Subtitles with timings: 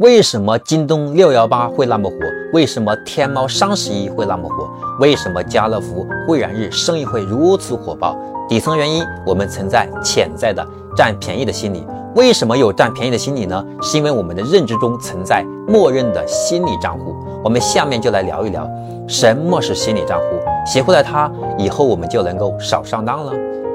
[0.00, 2.16] 为什么京东六幺八会那么火？
[2.54, 4.66] 为什么天猫双十一会那么火？
[4.98, 8.16] 为什么家乐福会员日生意会如此火爆？
[8.48, 10.66] 底层原因，我们存在潜在的
[10.96, 11.86] 占便宜的心理。
[12.14, 13.62] 为什么有占便宜的心理呢？
[13.82, 17.14] 是因为我们的认知中存在默认的心理账户。
[17.44, 18.66] 我们下面就来聊一聊
[19.06, 20.24] 什么是心理账户，
[20.66, 23.34] 学会了它以后，我们就能够少上当了。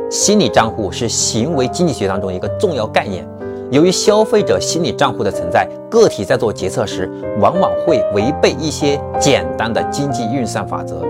[0.09, 3.23] 心理账户是行为经济学当中一个重要概念。
[3.71, 7.09] 由于消费者心理账户的存在，个体在做决策时，
[7.39, 11.01] 往往会违背一些简单的经济运算法则，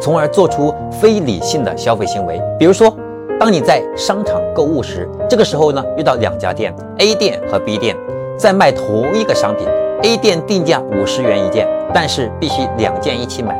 [0.00, 2.40] 从而做出非理性的消费行为。
[2.58, 2.94] 比如说，
[3.40, 7.96] 当你在商场购物时，这个时候呢，遇到两家店，A 店和 B 店
[8.36, 9.66] 在卖同一个商品
[10.02, 13.58] ，A 店定价五十元一件，但是必须两件一起买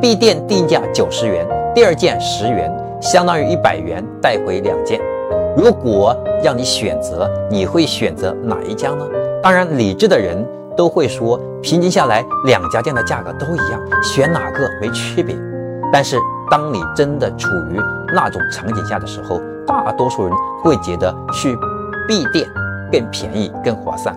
[0.00, 4.98] ；B 店定价九十元，第二件十元，相当于一百元带回两件。
[5.54, 9.04] 如果让你选择，你会选择哪一家呢？
[9.42, 10.42] 当然，理智的人
[10.74, 15.36] 都会说，平均下来两家店的价格都一样，选哪个没区别。
[15.92, 16.16] 但是，
[16.50, 17.78] 当你真的处于
[18.14, 21.54] 那种场景下的时候，大多数人会觉得去
[22.08, 22.48] B 店
[22.90, 24.16] 更便宜、更划算。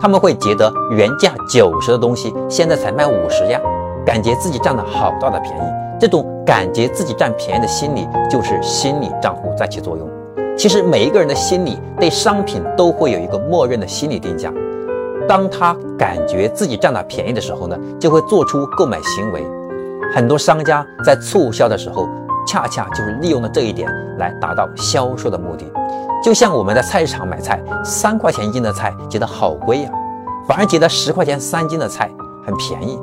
[0.00, 3.60] 他们会觉得原价九十的东西现在才卖五十呀，
[4.06, 5.62] 感觉自己占了好大的便宜。
[5.98, 10.08] 这种感觉自己占便宜的心理，就是心理账户在起作用。
[10.58, 14.52] 其实每一个人的心里对商品都会有一个默认的心理定价，
[15.28, 19.46] 当他感觉自己占了便宜的时候呢，就会做出购买行为。
[20.12, 22.08] 很多商家在促销的时候，
[22.44, 25.64] 恰恰就是利用了这一点来达到销售的目的。
[26.24, 29.90] 就像我们在菜市场买菜，三块钱一斤的菜觉得好贵呀，
[30.48, 32.10] 反而觉得十块钱三斤的菜
[32.44, 32.98] 很便宜。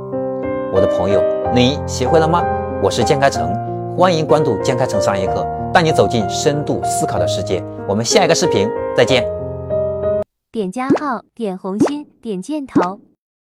[0.73, 2.43] 我的朋友，你学会了吗？
[2.83, 3.49] 我是江开成，
[3.95, 5.47] 欢迎关注江开成商业课。
[5.75, 7.61] 带你走进深度思考的世界。
[7.85, 9.25] 我们下一个视频再见。
[10.49, 13.01] 点加号，点红心，点箭头。